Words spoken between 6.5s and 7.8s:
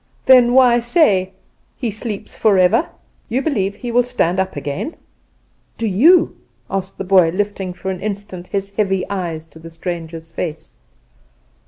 asked the boy, lifting